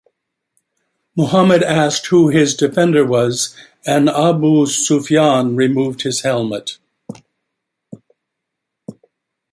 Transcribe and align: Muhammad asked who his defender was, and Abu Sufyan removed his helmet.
Muhammad 1.15 1.61
asked 1.61 2.07
who 2.07 2.29
his 2.29 2.55
defender 2.55 3.05
was, 3.05 3.55
and 3.85 4.09
Abu 4.09 4.65
Sufyan 4.65 5.55
removed 5.55 6.01
his 6.01 6.21
helmet. 6.21 6.79